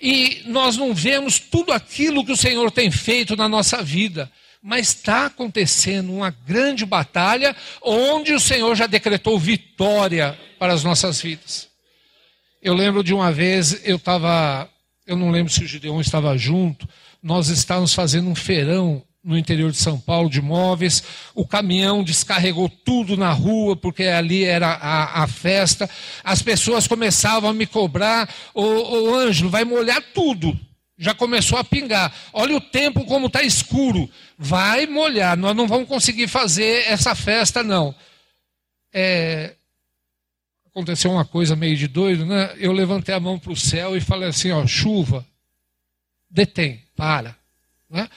E 0.00 0.42
nós 0.46 0.76
não 0.76 0.94
vemos 0.94 1.40
tudo 1.40 1.72
aquilo 1.72 2.24
que 2.24 2.32
o 2.32 2.36
Senhor 2.36 2.70
tem 2.70 2.90
feito 2.90 3.36
na 3.36 3.48
nossa 3.48 3.82
vida 3.82 4.30
mas 4.62 4.88
está 4.88 5.26
acontecendo 5.26 6.12
uma 6.12 6.30
grande 6.30 6.84
batalha 6.84 7.54
onde 7.80 8.32
o 8.32 8.40
Senhor 8.40 8.74
já 8.74 8.86
decretou 8.86 9.38
vitória 9.38 10.38
para 10.58 10.72
as 10.72 10.82
nossas 10.82 11.20
vidas. 11.20 11.68
Eu 12.60 12.74
lembro 12.74 13.04
de 13.04 13.14
uma 13.14 13.30
vez, 13.30 13.80
eu 13.84 13.96
estava, 13.96 14.68
eu 15.08 15.16
não 15.16 15.30
lembro 15.30 15.52
se 15.52 15.64
o 15.64 15.66
Gideon 15.66 16.00
estava 16.00 16.36
junto, 16.36 16.88
nós 17.22 17.48
estávamos 17.48 17.94
fazendo 17.94 18.28
um 18.28 18.34
feirão 18.34 19.02
no 19.24 19.36
interior 19.36 19.72
de 19.72 19.78
São 19.78 19.98
Paulo 19.98 20.30
de 20.30 20.40
móveis, 20.40 21.02
o 21.34 21.46
caminhão 21.46 22.04
descarregou 22.04 22.68
tudo 22.68 23.16
na 23.16 23.32
rua, 23.32 23.74
porque 23.74 24.04
ali 24.04 24.44
era 24.44 24.68
a, 24.68 25.24
a 25.24 25.26
festa, 25.26 25.90
as 26.22 26.40
pessoas 26.42 26.86
começavam 26.86 27.50
a 27.50 27.54
me 27.54 27.66
cobrar, 27.66 28.28
ô, 28.54 28.62
ô 28.62 29.14
Ângelo, 29.16 29.50
vai 29.50 29.64
molhar 29.64 30.00
tudo 30.14 30.58
já 30.98 31.14
começou 31.14 31.56
a 31.56 31.62
pingar. 31.62 32.12
Olha 32.32 32.56
o 32.56 32.60
tempo 32.60 33.04
como 33.04 33.28
está 33.28 33.40
escuro. 33.40 34.10
Vai 34.36 34.84
molhar, 34.86 35.36
nós 35.36 35.54
não 35.54 35.68
vamos 35.68 35.88
conseguir 35.88 36.26
fazer 36.26 36.88
essa 36.88 37.14
festa, 37.14 37.62
não. 37.62 37.94
É... 38.92 39.54
Aconteceu 40.78 41.10
uma 41.10 41.24
coisa 41.24 41.56
meio 41.56 41.76
de 41.76 41.88
doido, 41.88 42.24
né? 42.24 42.54
Eu 42.56 42.70
levantei 42.70 43.12
a 43.12 43.18
mão 43.18 43.36
para 43.36 43.50
o 43.50 43.56
céu 43.56 43.96
e 43.96 44.00
falei 44.00 44.28
assim: 44.28 44.52
ó, 44.52 44.64
chuva, 44.64 45.26
detém, 46.30 46.80
para. 46.94 47.36
Né? 47.90 48.08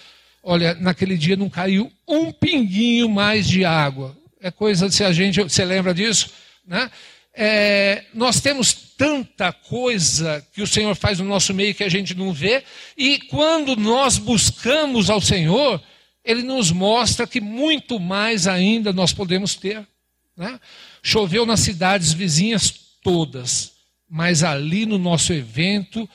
Olha, 0.44 0.76
naquele 0.76 1.18
dia 1.18 1.36
não 1.36 1.50
caiu 1.50 1.92
um 2.08 2.32
pinguinho 2.32 3.10
mais 3.10 3.48
de 3.48 3.66
água. 3.66 4.16
É 4.40 4.52
coisa, 4.52 4.92
se 4.92 5.04
a 5.04 5.12
gente, 5.12 5.42
você 5.42 5.66
lembra 5.66 5.92
disso? 5.92 6.30
Né? 6.64 6.92
É, 7.34 8.06
nós 8.14 8.40
temos 8.40 8.74
tanta 8.96 9.52
coisa 9.52 10.46
que 10.54 10.62
o 10.62 10.68
Senhor 10.68 10.96
faz 10.96 11.18
no 11.18 11.26
nosso 11.26 11.56
meio 11.56 11.74
que 11.74 11.84
a 11.84 11.90
gente 11.90 12.14
não 12.14 12.32
vê, 12.32 12.64
e 12.96 13.18
quando 13.22 13.76
nós 13.76 14.20
buscamos 14.20 15.10
ao 15.10 15.20
Senhor, 15.20 15.82
Ele 16.24 16.44
nos 16.44 16.72
mostra 16.72 17.26
que 17.26 17.42
muito 17.42 18.00
mais 18.00 18.46
ainda 18.46 18.94
nós 18.94 19.12
podemos 19.12 19.56
ter. 19.56 19.84
Né? 20.38 20.60
Choveu 21.02 21.46
nas 21.46 21.62
cidades 21.62 22.14
vizinhas 22.14 22.74
todas, 23.04 23.74
mas 24.10 24.44
ali 24.44 24.86
no 24.86 24.98
nosso 24.98 25.34
evento 25.34 26.08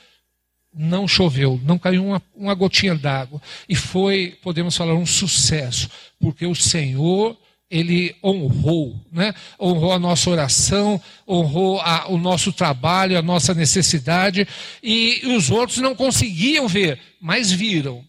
não 0.73 1.07
choveu, 1.07 1.59
não 1.63 1.79
caiu 1.79 2.05
uma, 2.05 2.21
uma 2.35 2.53
gotinha 2.53 2.95
d'água. 2.95 3.41
E 3.67 3.75
foi, 3.75 4.37
podemos 4.41 4.77
falar, 4.77 4.93
um 4.93 5.05
sucesso, 5.05 5.89
porque 6.19 6.45
o 6.45 6.55
Senhor 6.55 7.37
ele 7.69 8.15
honrou, 8.23 8.97
né? 9.11 9.33
honrou 9.59 9.91
a 9.91 9.99
nossa 9.99 10.29
oração, 10.29 11.01
honrou 11.27 11.81
a, 11.81 12.07
o 12.07 12.17
nosso 12.17 12.53
trabalho, 12.53 13.17
a 13.17 13.21
nossa 13.21 13.53
necessidade, 13.53 14.47
e, 14.81 15.19
e 15.23 15.35
os 15.35 15.49
outros 15.49 15.79
não 15.79 15.93
conseguiam 15.93 16.67
ver, 16.67 16.99
mas 17.19 17.51
viram. 17.51 18.05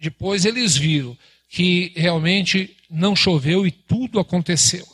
Depois 0.00 0.44
eles 0.44 0.76
viram 0.76 1.16
que 1.50 1.92
realmente 1.96 2.74
não 2.88 3.14
choveu 3.14 3.66
e 3.66 3.70
tudo 3.70 4.18
aconteceu. 4.18 4.86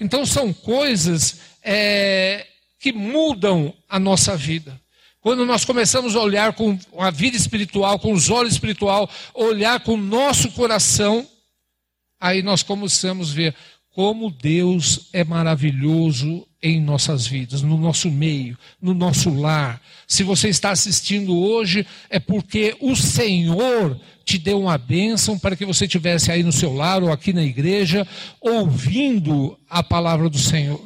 Então 0.00 0.24
são 0.26 0.52
coisas 0.52 1.40
é, 1.62 2.46
que 2.78 2.92
mudam 2.92 3.72
a 3.88 3.98
nossa 3.98 4.36
vida. 4.36 4.80
Quando 5.20 5.46
nós 5.46 5.64
começamos 5.64 6.16
a 6.16 6.20
olhar 6.20 6.52
com 6.52 6.76
a 6.98 7.10
vida 7.10 7.36
espiritual, 7.36 7.98
com 7.98 8.12
os 8.12 8.28
olhos 8.28 8.54
espiritual, 8.54 9.08
olhar 9.32 9.78
com 9.80 9.94
o 9.94 9.96
nosso 9.96 10.50
coração, 10.50 11.24
aí 12.20 12.42
nós 12.42 12.64
começamos 12.64 13.30
a 13.30 13.34
ver 13.34 13.54
como 13.94 14.30
Deus 14.30 15.08
é 15.12 15.22
maravilhoso 15.22 16.46
em 16.62 16.80
nossas 16.80 17.26
vidas, 17.26 17.60
no 17.60 17.76
nosso 17.76 18.10
meio, 18.10 18.56
no 18.80 18.94
nosso 18.94 19.30
lar. 19.30 19.82
Se 20.06 20.22
você 20.22 20.48
está 20.48 20.70
assistindo 20.70 21.36
hoje, 21.36 21.86
é 22.08 22.18
porque 22.18 22.76
o 22.80 22.94
Senhor 22.94 24.00
te 24.24 24.38
deu 24.38 24.60
uma 24.60 24.78
bênção 24.78 25.38
para 25.38 25.56
que 25.56 25.66
você 25.66 25.86
tivesse 25.88 26.30
aí 26.30 26.42
no 26.42 26.52
seu 26.52 26.72
lar 26.72 27.02
ou 27.02 27.10
aqui 27.10 27.32
na 27.32 27.42
igreja, 27.42 28.06
ouvindo 28.40 29.58
a 29.68 29.82
palavra 29.82 30.30
do 30.30 30.38
Senhor. 30.38 30.80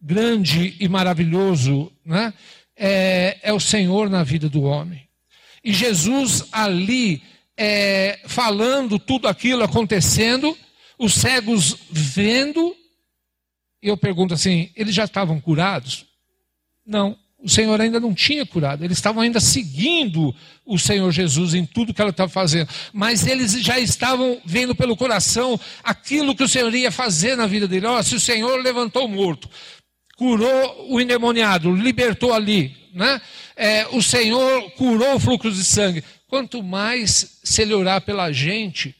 Grande 0.00 0.74
e 0.80 0.88
maravilhoso 0.88 1.92
né? 2.04 2.32
é, 2.76 3.38
é 3.42 3.52
o 3.52 3.60
Senhor 3.60 4.08
na 4.08 4.24
vida 4.24 4.48
do 4.48 4.62
homem. 4.62 5.02
E 5.62 5.72
Jesus 5.72 6.46
ali, 6.50 7.22
é, 7.56 8.18
falando 8.26 8.98
tudo 8.98 9.28
aquilo 9.28 9.62
acontecendo, 9.62 10.56
os 11.00 11.14
cegos 11.14 11.76
vendo, 11.90 12.76
e 13.82 13.88
eu 13.88 13.96
pergunto 13.96 14.34
assim: 14.34 14.70
eles 14.76 14.94
já 14.94 15.04
estavam 15.04 15.40
curados? 15.40 16.06
Não 16.86 17.18
o 17.42 17.48
Senhor 17.48 17.80
ainda 17.80 17.98
não 17.98 18.14
tinha 18.14 18.44
curado. 18.44 18.84
Eles 18.84 18.98
estavam 18.98 19.22
ainda 19.22 19.40
seguindo 19.40 20.34
o 20.64 20.78
Senhor 20.78 21.10
Jesus 21.10 21.54
em 21.54 21.64
tudo 21.64 21.94
que 21.94 22.00
ela 22.00 22.10
estava 22.10 22.30
fazendo. 22.30 22.68
Mas 22.92 23.26
eles 23.26 23.52
já 23.52 23.78
estavam 23.78 24.40
vendo 24.44 24.74
pelo 24.74 24.96
coração 24.96 25.58
aquilo 25.82 26.34
que 26.34 26.44
o 26.44 26.48
Senhor 26.48 26.72
ia 26.74 26.92
fazer 26.92 27.36
na 27.36 27.46
vida 27.46 27.66
dele. 27.66 27.86
Ó, 27.86 28.02
se 28.02 28.14
o 28.14 28.20
Senhor 28.20 28.60
levantou 28.60 29.06
o 29.06 29.08
morto, 29.08 29.48
curou 30.16 30.86
o 30.90 31.00
endemoniado, 31.00 31.74
libertou 31.74 32.32
ali, 32.32 32.76
né? 32.92 33.20
É, 33.56 33.86
o 33.88 34.02
Senhor 34.02 34.70
curou 34.72 35.14
o 35.14 35.20
fluxo 35.20 35.50
de 35.50 35.64
sangue. 35.64 36.04
Quanto 36.28 36.62
mais 36.62 37.40
se 37.42 37.62
ele 37.62 37.74
orar 37.74 38.02
pela 38.02 38.30
gente, 38.30 38.94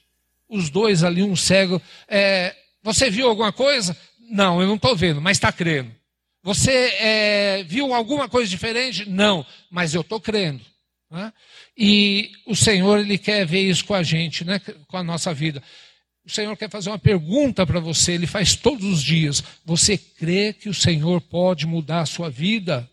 os 0.50 0.68
dois 0.68 1.04
ali, 1.04 1.22
um 1.22 1.36
cego, 1.36 1.80
é, 2.08 2.54
você 2.82 3.08
viu 3.08 3.28
alguma 3.28 3.52
coisa? 3.52 3.96
Não, 4.30 4.60
eu 4.60 4.66
não 4.66 4.74
estou 4.74 4.96
vendo, 4.96 5.20
mas 5.20 5.36
está 5.36 5.52
crendo. 5.52 5.94
Você 6.42 6.72
é, 6.98 7.62
viu 7.62 7.94
alguma 7.94 8.28
coisa 8.28 8.50
diferente? 8.50 9.08
Não, 9.08 9.46
mas 9.70 9.94
eu 9.94 10.00
estou 10.00 10.20
crendo. 10.20 10.60
Né? 11.10 11.32
E 11.76 12.32
o 12.46 12.56
Senhor, 12.56 12.98
Ele 12.98 13.16
quer 13.16 13.46
ver 13.46 13.60
isso 13.60 13.84
com 13.84 13.94
a 13.94 14.02
gente, 14.02 14.44
né? 14.44 14.60
com 14.88 14.96
a 14.96 15.02
nossa 15.02 15.32
vida. 15.32 15.62
O 16.24 16.30
Senhor 16.30 16.56
quer 16.56 16.70
fazer 16.70 16.90
uma 16.90 16.98
pergunta 16.98 17.66
para 17.66 17.80
você, 17.80 18.12
Ele 18.12 18.26
faz 18.26 18.56
todos 18.56 18.84
os 18.84 19.02
dias. 19.02 19.42
Você 19.64 19.96
crê 19.96 20.52
que 20.52 20.68
o 20.68 20.74
Senhor 20.74 21.20
pode 21.20 21.66
mudar 21.66 22.00
a 22.00 22.06
sua 22.06 22.30
vida? 22.30 22.88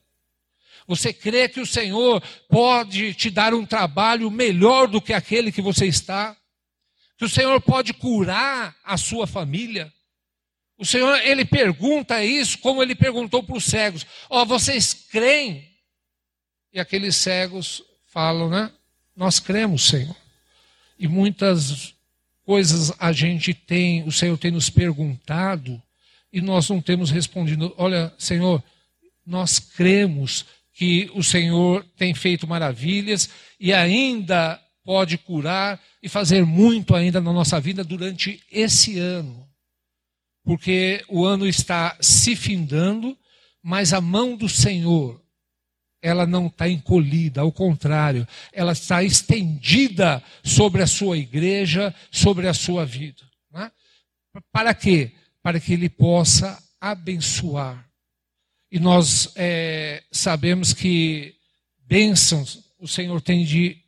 Você 0.87 1.11
crê 1.11 1.49
que 1.49 1.59
o 1.59 1.65
Senhor 1.65 2.21
pode 2.49 3.13
te 3.13 3.29
dar 3.29 3.53
um 3.53 3.65
trabalho 3.65 4.29
melhor 4.31 4.87
do 4.87 5.01
que 5.01 5.13
aquele 5.13 5.51
que 5.51 5.61
você 5.61 5.85
está? 5.85 6.35
Que 7.17 7.25
o 7.25 7.29
Senhor 7.29 7.59
pode 7.61 7.93
curar 7.93 8.75
a 8.83 8.95
sua 8.95 9.25
família? 9.25 9.91
O 10.77 10.85
Senhor, 10.85 11.19
ele 11.25 11.43
pergunta 11.43 12.23
isso 12.23 12.59
como 12.59 12.83
ele 12.83 12.93
perguntou 12.93 13.41
para 13.41 13.57
os 13.57 13.65
cegos: 13.65 14.05
Ó, 14.29 14.41
oh, 14.41 14.45
vocês 14.45 14.93
creem? 14.93 15.67
E 16.71 16.79
aqueles 16.79 17.15
cegos 17.15 17.83
falam, 18.05 18.49
né? 18.49 18.71
Nós 19.15 19.39
cremos, 19.39 19.87
Senhor. 19.87 20.15
E 20.99 21.07
muitas 21.07 21.95
coisas 22.45 22.93
a 22.99 23.11
gente 23.11 23.53
tem, 23.53 24.03
o 24.03 24.11
Senhor 24.11 24.37
tem 24.37 24.51
nos 24.51 24.69
perguntado 24.69 25.81
e 26.31 26.39
nós 26.39 26.69
não 26.69 26.79
temos 26.79 27.09
respondido. 27.09 27.73
Olha, 27.77 28.13
Senhor, 28.17 28.63
nós 29.25 29.57
cremos 29.57 30.45
que 30.73 31.09
o 31.15 31.23
Senhor 31.23 31.83
tem 31.97 32.13
feito 32.13 32.47
maravilhas 32.47 33.29
e 33.59 33.73
ainda 33.73 34.61
pode 34.87 35.17
curar 35.17 35.77
e 36.01 36.07
fazer 36.07 36.45
muito 36.45 36.95
ainda 36.95 37.19
na 37.19 37.33
nossa 37.33 37.59
vida 37.59 37.83
durante 37.83 38.41
esse 38.49 38.97
ano 38.97 39.47
porque 40.47 41.03
o 41.09 41.25
ano 41.25 41.45
está 41.45 41.97
se 41.99 42.33
findando, 42.33 43.17
mas 43.61 43.91
a 43.91 43.99
mão 43.99 44.37
do 44.37 44.47
Senhor, 44.47 45.21
ela 46.01 46.25
não 46.25 46.47
está 46.47 46.69
encolhida, 46.69 47.41
ao 47.41 47.51
contrário, 47.51 48.25
ela 48.53 48.71
está 48.71 49.03
estendida 49.03 50.23
sobre 50.41 50.81
a 50.81 50.87
sua 50.87 51.17
igreja, 51.17 51.93
sobre 52.09 52.47
a 52.47 52.53
sua 52.53 52.85
vida. 52.85 53.21
Né? 53.51 53.69
Para 54.49 54.73
quê? 54.73 55.11
Para 55.43 55.59
que 55.59 55.73
Ele 55.73 55.89
possa 55.89 56.57
abençoar. 56.79 57.85
E 58.71 58.79
nós 58.79 59.33
é, 59.35 60.01
sabemos 60.13 60.71
que 60.71 61.35
bênçãos 61.77 62.63
o 62.79 62.87
Senhor 62.87 63.19
tem 63.19 63.43
de 63.43 63.83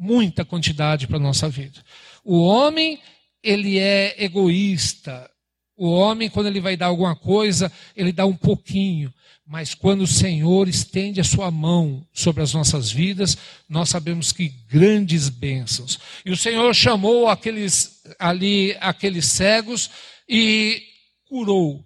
muita 0.00 0.46
quantidade 0.46 1.06
para 1.06 1.18
a 1.18 1.20
nossa 1.20 1.46
vida. 1.46 1.84
O 2.24 2.40
homem, 2.40 2.98
ele 3.42 3.78
é 3.78 4.16
egoísta, 4.24 5.30
o 5.76 5.90
homem, 5.90 6.28
quando 6.28 6.46
ele 6.46 6.60
vai 6.60 6.76
dar 6.76 6.86
alguma 6.86 7.14
coisa, 7.14 7.70
ele 7.96 8.12
dá 8.12 8.26
um 8.26 8.36
pouquinho. 8.36 9.12
Mas 9.46 9.74
quando 9.74 10.02
o 10.02 10.06
Senhor 10.06 10.68
estende 10.68 11.20
a 11.20 11.24
sua 11.24 11.50
mão 11.50 12.06
sobre 12.12 12.42
as 12.42 12.52
nossas 12.52 12.90
vidas, 12.90 13.36
nós 13.68 13.88
sabemos 13.88 14.30
que 14.30 14.48
grandes 14.68 15.28
bênçãos. 15.28 15.98
E 16.24 16.30
o 16.30 16.36
Senhor 16.36 16.74
chamou 16.74 17.28
aqueles 17.28 18.02
ali, 18.18 18.76
aqueles 18.78 19.24
cegos 19.24 19.90
e 20.28 20.82
curou, 21.24 21.82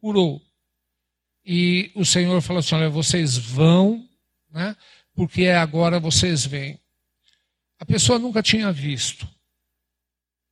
curou. 0.00 0.42
E 1.46 1.92
o 1.94 2.04
Senhor 2.04 2.40
falou 2.42 2.58
assim: 2.58 2.74
olha, 2.74 2.90
vocês 2.90 3.38
vão, 3.38 4.04
né? 4.52 4.76
Porque 5.14 5.46
agora 5.46 6.00
vocês 6.00 6.44
vêm. 6.44 6.78
A 7.78 7.86
pessoa 7.86 8.18
nunca 8.18 8.42
tinha 8.42 8.72
visto. 8.72 9.28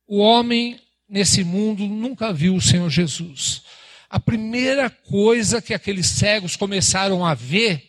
O 0.07 0.19
homem 0.19 0.79
nesse 1.07 1.43
mundo 1.43 1.85
nunca 1.87 2.31
viu 2.31 2.55
o 2.55 2.61
Senhor 2.61 2.89
Jesus. 2.89 3.63
A 4.09 4.19
primeira 4.19 4.89
coisa 4.89 5.61
que 5.61 5.73
aqueles 5.73 6.07
cegos 6.07 6.55
começaram 6.55 7.25
a 7.25 7.33
ver, 7.33 7.83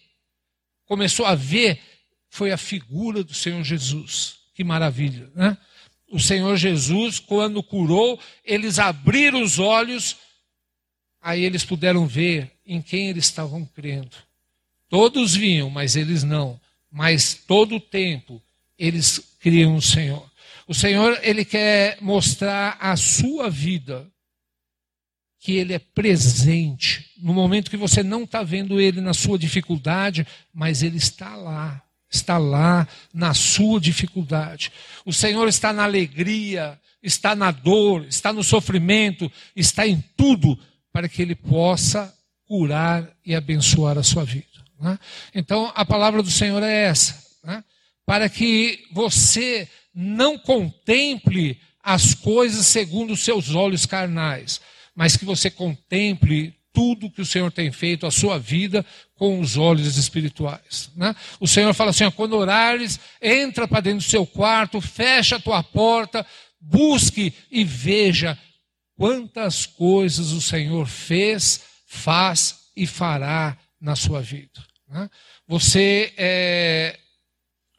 começou 0.85 1.25
a 1.25 1.35
ver, 1.35 1.81
foi 2.29 2.51
a 2.51 2.57
figura 2.57 3.23
do 3.23 3.33
Senhor 3.33 3.63
Jesus. 3.63 4.39
Que 4.55 4.65
maravilha, 4.65 5.31
né? 5.35 5.57
O 6.11 6.19
Senhor 6.19 6.57
Jesus, 6.57 7.21
quando 7.21 7.63
curou, 7.63 8.19
eles 8.45 8.79
abriram 8.79 9.43
os 9.43 9.59
olhos, 9.59 10.17
aí 11.21 11.45
eles 11.45 11.65
puderam 11.65 12.07
ver 12.07 12.51
em 12.67 12.83
quem 12.83 13.09
eles 13.09 13.27
estavam 13.27 13.65
crendo. 13.65 14.17
Todos 14.89 15.37
viam, 15.37 15.69
mas 15.69 15.95
eles 15.95 16.25
não. 16.25 16.59
Mas 16.91 17.35
todo 17.35 17.77
o 17.77 17.81
tempo 17.81 18.43
eles 18.79 19.21
criam 19.41 19.77
o 19.77 19.83
Senhor. 19.83 20.29
O 20.67 20.75
Senhor, 20.75 21.19
Ele 21.23 21.45
quer 21.45 21.97
mostrar 22.01 22.77
a 22.79 22.95
sua 22.95 23.49
vida 23.49 24.07
que 25.41 25.53
Ele 25.53 25.73
é 25.73 25.79
presente 25.79 27.11
no 27.23 27.33
momento 27.33 27.71
que 27.71 27.77
você 27.77 28.03
não 28.03 28.25
está 28.25 28.43
vendo 28.43 28.81
Ele 28.81 29.01
na 29.01 29.15
sua 29.15 29.39
dificuldade, 29.39 30.27
mas 30.53 30.83
Ele 30.83 30.99
está 30.99 31.35
lá, 31.37 31.83
está 32.11 32.37
lá 32.37 32.87
na 33.15 33.33
sua 33.33 33.81
dificuldade. 33.81 34.71
O 35.07 35.13
Senhor 35.13 35.49
está 35.49 35.73
na 35.73 35.85
alegria, 35.85 36.79
está 37.03 37.35
na 37.35 37.51
dor, 37.51 38.05
está 38.05 38.33
no 38.33 38.45
sofrimento, 38.45 39.33
está 39.57 39.87
em 39.87 40.05
tudo 40.17 40.59
para 40.93 41.09
que 41.09 41.23
Ele 41.23 41.35
possa 41.35 42.15
curar 42.47 43.09
e 43.25 43.35
abençoar 43.35 43.97
a 43.97 44.03
sua 44.03 44.25
vida. 44.25 44.47
Né? 44.79 44.99
Então, 45.35 45.73
a 45.75 45.85
palavra 45.85 46.23
do 46.23 46.31
Senhor 46.31 46.63
é 46.63 46.85
essa, 46.85 47.23
né? 47.43 47.65
Para 48.09 48.27
que 48.31 48.87
você 48.91 49.69
não 49.95 50.39
contemple 50.39 51.61
as 51.83 52.15
coisas 52.15 52.67
segundo 52.67 53.13
os 53.13 53.21
seus 53.21 53.55
olhos 53.55 53.85
carnais, 53.85 54.63
mas 54.95 55.15
que 55.15 55.27
você 55.27 55.51
contemple 55.51 56.55
tudo 56.73 57.11
que 57.11 57.21
o 57.21 57.27
Senhor 57.27 57.53
tem 57.53 57.71
feito 57.71 58.07
a 58.07 58.11
sua 58.11 58.39
vida 58.39 58.83
com 59.15 59.39
os 59.41 59.59
olhos 59.59 59.99
espirituais. 59.99 60.91
Né? 60.97 61.15
O 61.39 61.47
Senhor 61.47 61.75
fala 61.75 61.91
assim: 61.91 62.11
quando 62.13 62.33
orares, 62.33 62.99
entra 63.21 63.69
para 63.69 63.83
dentro 63.83 63.99
do 63.99 64.11
seu 64.11 64.27
quarto, 64.27 64.81
fecha 64.81 65.37
a 65.37 65.41
tua 65.41 65.63
porta, 65.63 66.25
busque 66.59 67.35
e 67.51 67.63
veja 67.63 68.39
quantas 68.97 69.67
coisas 69.67 70.33
o 70.33 70.41
Senhor 70.41 70.87
fez, 70.87 71.61
faz 71.87 72.71
e 72.75 72.87
fará 72.87 73.55
na 73.79 73.95
sua 73.95 74.23
vida. 74.23 74.65
Né? 74.89 75.11
Você 75.47 76.15
é, 76.17 76.99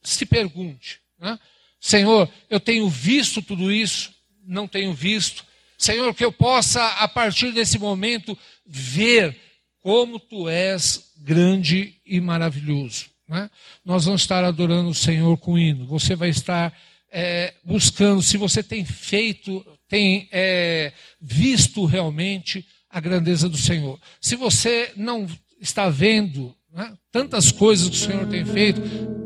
se 0.09 0.25
pergunte. 0.25 0.99
Né? 1.19 1.37
Senhor, 1.79 2.29
eu 2.49 2.59
tenho 2.59 2.89
visto 2.89 3.41
tudo 3.41 3.71
isso, 3.71 4.13
não 4.45 4.67
tenho 4.67 4.93
visto. 4.93 5.45
Senhor, 5.77 6.13
que 6.13 6.25
eu 6.25 6.31
possa, 6.31 6.85
a 6.85 7.07
partir 7.07 7.51
desse 7.51 7.79
momento, 7.79 8.37
ver 8.65 9.35
como 9.81 10.19
tu 10.19 10.49
és 10.49 11.13
grande 11.17 11.95
e 12.05 12.19
maravilhoso. 12.19 13.05
Né? 13.27 13.49
Nós 13.85 14.05
vamos 14.05 14.21
estar 14.21 14.43
adorando 14.43 14.89
o 14.89 14.95
Senhor 14.95 15.37
com 15.37 15.57
hino. 15.57 15.85
Você 15.87 16.15
vai 16.15 16.29
estar 16.29 16.77
é, 17.11 17.53
buscando, 17.63 18.21
se 18.21 18.37
você 18.37 18.61
tem 18.61 18.83
feito, 18.83 19.65
tem 19.87 20.27
é, 20.31 20.91
visto 21.21 21.85
realmente 21.85 22.65
a 22.89 22.99
grandeza 22.99 23.47
do 23.47 23.57
Senhor. 23.57 23.99
Se 24.19 24.35
você 24.35 24.91
não 24.95 25.27
está 25.61 25.89
vendo 25.89 26.55
né? 26.71 26.93
Tantas 27.11 27.51
coisas 27.51 27.89
que 27.89 27.95
o 27.95 27.99
Senhor 27.99 28.27
tem 28.27 28.45
feito. 28.45 28.81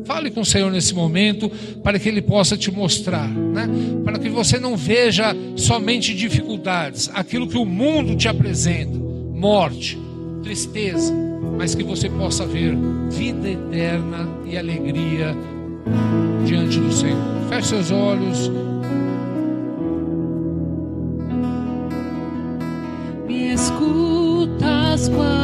Fale 0.05 0.31
com 0.31 0.41
o 0.41 0.45
Senhor 0.45 0.71
nesse 0.71 0.93
momento 0.93 1.49
para 1.81 1.97
que 1.97 2.09
Ele 2.09 2.21
possa 2.21 2.57
te 2.57 2.71
mostrar, 2.71 3.27
né? 3.29 3.67
para 4.03 4.19
que 4.19 4.29
você 4.29 4.59
não 4.59 4.75
veja 4.75 5.35
somente 5.55 6.13
dificuldades, 6.13 7.09
aquilo 7.13 7.47
que 7.47 7.57
o 7.57 7.65
mundo 7.65 8.15
te 8.15 8.27
apresenta, 8.27 8.97
morte, 8.97 9.97
tristeza, 10.41 11.13
mas 11.57 11.73
que 11.73 11.83
você 11.83 12.09
possa 12.09 12.45
ver 12.45 12.75
vida 13.09 13.49
eterna 13.49 14.27
e 14.45 14.57
alegria 14.57 15.35
diante 16.45 16.79
do 16.79 16.91
Senhor. 16.91 17.19
Feche 17.49 17.67
seus 17.69 17.91
olhos. 17.91 18.51
Me 23.27 23.53
escutas 23.53 25.09
quando 25.09 25.42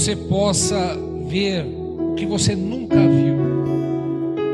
você 0.00 0.16
possa 0.16 0.98
ver 1.28 1.62
o 1.62 2.14
que 2.14 2.24
você 2.24 2.56
nunca 2.56 2.96
viu. 2.96 3.36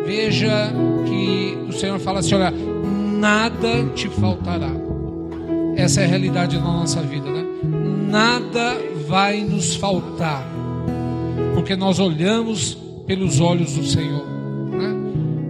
Veja 0.04 0.72
que 1.06 1.56
o 1.68 1.72
Senhor 1.72 2.00
fala 2.00 2.18
assim: 2.18 2.34
olha, 2.34 2.50
nada 2.50 3.84
te 3.94 4.08
faltará. 4.08 4.72
Essa 5.76 6.00
é 6.00 6.04
a 6.04 6.08
realidade 6.08 6.56
da 6.56 6.64
nossa 6.64 7.00
vida, 7.00 7.30
né? 7.30 7.44
Nada 8.08 8.76
vai 9.06 9.40
nos 9.40 9.76
faltar, 9.76 10.44
porque 11.54 11.76
nós 11.76 12.00
olhamos 12.00 12.76
pelos 13.06 13.38
olhos 13.38 13.74
do 13.74 13.84
Senhor. 13.84 14.26
né? 14.72 14.96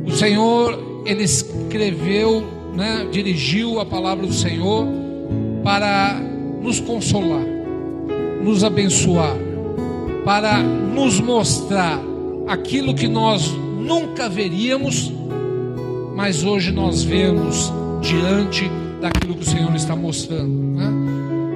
O 0.07 0.13
Senhor, 0.13 1.03
Ele 1.07 1.23
escreveu, 1.23 2.45
né, 2.75 3.07
dirigiu 3.11 3.81
a 3.81 3.87
palavra 3.87 4.27
do 4.27 4.33
Senhor 4.35 4.87
para 5.65 6.21
nos 6.61 6.81
consolar, 6.81 7.47
nos 8.43 8.63
abençoar, 8.63 9.46
para 10.27 10.61
nos 10.61 11.21
mostrar 11.21 12.01
aquilo 12.49 12.97
que 12.97 13.07
nós 13.07 13.49
nunca 13.79 14.29
veríamos, 14.29 15.12
mas 16.17 16.43
hoje 16.43 16.73
nós 16.73 17.05
vemos 17.05 17.73
diante 18.01 18.69
daquilo 19.01 19.37
que 19.37 19.47
o 19.47 19.49
Senhor 19.49 19.73
está 19.77 19.95
mostrando. 19.95 20.49
né? 20.49 20.91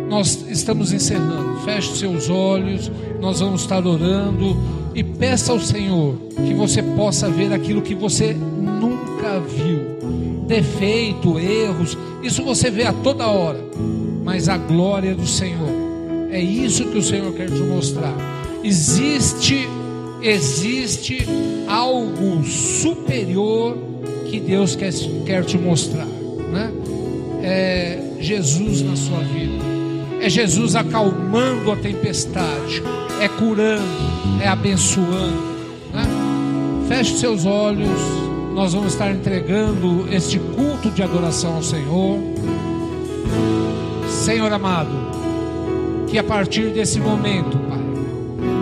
Nós 0.09 0.47
estamos 0.49 0.93
encerrando. 0.93 1.59
Feche 1.65 1.97
seus 1.97 2.31
olhos, 2.31 2.93
nós 3.21 3.41
vamos 3.41 3.63
estar 3.63 3.85
orando 3.85 4.57
e 4.95 5.03
peça 5.03 5.51
ao 5.51 5.59
Senhor 5.59 6.15
que 6.37 6.55
você 6.55 6.81
possa 6.81 7.29
ver 7.29 7.53
aquilo 7.53 7.83
que 7.83 7.97
você 7.97 8.33
nunca 8.35 9.41
viu. 9.41 10.47
Defeito, 10.47 11.41
erros, 11.41 11.99
isso 12.23 12.45
você 12.45 12.71
vê 12.71 12.85
a 12.85 12.93
toda 12.93 13.27
hora, 13.27 13.59
mas 14.25 14.49
a 14.49 14.57
glória 14.57 15.13
do 15.13 15.27
Senhor 15.27 15.71
é 16.31 16.41
isso 16.41 16.85
que 16.85 16.99
o 16.99 17.03
Senhor 17.03 17.33
quer 17.33 17.51
te 17.51 17.63
mostrar. 17.63 18.40
Existe 18.63 19.69
existe 20.23 21.27
algo 21.67 22.45
superior 22.45 23.77
que 24.29 24.39
Deus 24.39 24.77
quer, 24.77 24.93
quer 25.25 25.45
te 25.45 25.59
mostrar, 25.59 26.07
né? 26.07 26.71
É 27.43 27.99
Jesus 28.21 28.83
na 28.83 28.97
sua 28.97 29.21
vida, 29.21 29.65
é 30.21 30.29
Jesus 30.29 30.77
acalmando 30.77 31.73
a 31.73 31.77
tempestade, 31.77 32.83
é 33.21 33.29
curando, 33.29 33.83
é 34.43 34.49
abençoando, 34.49 35.43
né? 35.93 36.07
Feche 36.87 37.17
seus 37.17 37.47
olhos, 37.47 37.99
nós 38.55 38.75
vamos 38.75 38.93
estar 38.93 39.11
entregando 39.11 40.07
este 40.13 40.39
culto 40.39 40.91
de 40.91 41.03
adoração 41.03 41.57
ao 41.57 41.63
Senhor. 41.63 42.19
Senhor 44.09 44.53
amado, 44.53 44.91
que 46.09 46.19
a 46.19 46.25
partir 46.25 46.71
desse 46.71 47.01
momento, 47.01 47.59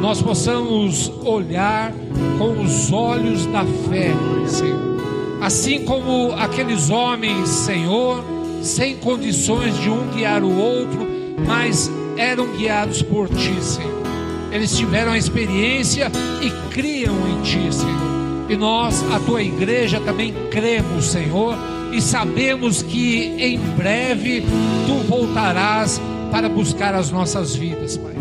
nós 0.01 0.23
possamos 0.23 1.13
olhar 1.25 1.93
com 2.39 2.63
os 2.63 2.93
olhos 2.93 3.47
da 3.47 3.65
fé, 3.65 4.13
Senhor. 4.47 4.99
Assim 5.41 5.85
como 5.85 6.33
aqueles 6.33 6.91
homens, 6.91 7.49
Senhor, 7.49 8.25
sem 8.63 8.97
condições 8.97 9.77
de 9.81 9.91
um 9.91 10.09
guiar 10.09 10.43
o 10.43 10.57
outro, 10.57 11.07
mas 11.47 11.91
eram 12.17 12.47
guiados 12.57 13.03
por 13.03 13.29
Ti, 13.29 13.63
Senhor. 13.63 14.03
Eles 14.51 14.77
tiveram 14.77 15.13
a 15.13 15.19
experiência 15.19 16.11
e 16.41 16.51
criam 16.73 17.15
em 17.29 17.43
Ti, 17.43 17.75
Senhor. 17.75 18.49
E 18.49 18.57
nós, 18.57 19.05
a 19.13 19.21
Tua 19.21 19.43
igreja, 19.43 20.01
também 20.01 20.33
cremos, 20.51 21.07
Senhor, 21.07 21.57
e 21.93 22.01
sabemos 22.01 22.83
que 22.83 23.35
em 23.39 23.59
breve 23.77 24.45
Tu 24.87 24.95
voltarás 25.09 26.01
para 26.31 26.49
buscar 26.49 26.95
as 26.95 27.11
nossas 27.11 27.55
vidas, 27.55 27.97
Pai 27.97 28.15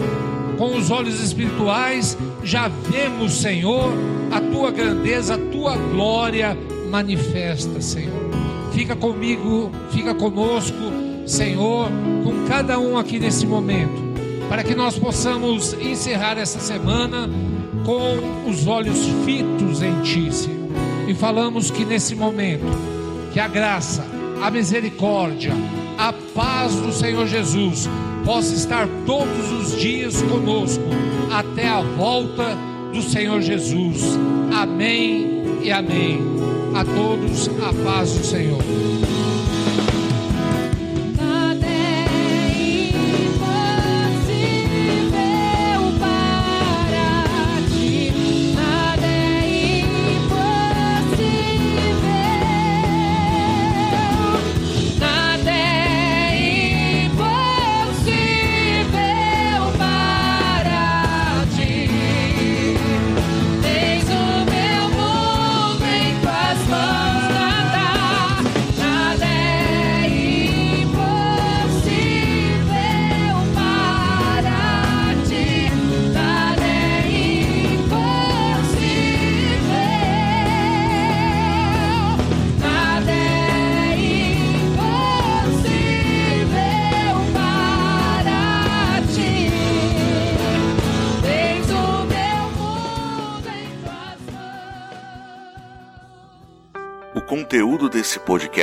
com 0.57 0.75
os 0.75 0.91
olhos 0.91 1.21
espirituais, 1.21 2.17
já 2.43 2.67
vemos, 2.67 3.41
Senhor, 3.41 3.91
a 4.31 4.41
tua 4.41 4.71
grandeza, 4.71 5.35
a 5.35 5.37
tua 5.37 5.75
glória 5.75 6.57
manifesta, 6.89 7.79
Senhor. 7.81 8.29
Fica 8.73 8.95
comigo, 8.95 9.71
fica 9.91 10.13
conosco, 10.13 10.75
Senhor, 11.25 11.89
com 12.23 12.47
cada 12.47 12.79
um 12.79 12.97
aqui 12.97 13.19
nesse 13.19 13.45
momento, 13.45 14.01
para 14.49 14.63
que 14.63 14.75
nós 14.75 14.97
possamos 14.97 15.73
encerrar 15.73 16.37
essa 16.37 16.59
semana 16.59 17.29
com 17.85 18.49
os 18.49 18.67
olhos 18.67 18.99
fitos 19.25 19.81
em 19.81 20.01
Ti, 20.01 20.33
Senhor. 20.33 20.57
E 21.07 21.13
falamos 21.13 21.71
que 21.71 21.85
nesse 21.85 22.15
momento, 22.15 22.65
que 23.31 23.39
a 23.39 23.47
graça, 23.47 24.05
a 24.41 24.51
misericórdia, 24.51 25.53
a 25.97 26.13
paz 26.35 26.75
do 26.75 26.91
Senhor 26.91 27.27
Jesus 27.27 27.89
possa 28.23 28.53
estar 28.53 28.87
todos 29.05 29.51
os 29.51 29.79
dias 29.79 30.21
conosco 30.21 30.83
até 31.31 31.67
a 31.67 31.81
volta 31.81 32.57
do 32.93 33.01
Senhor 33.01 33.41
Jesus. 33.41 34.17
Amém 34.53 35.59
e 35.63 35.71
amém. 35.71 36.19
A 36.75 36.85
todos 36.85 37.47
a 37.47 37.73
paz 37.83 38.13
do 38.13 38.23
Senhor. 38.23 38.61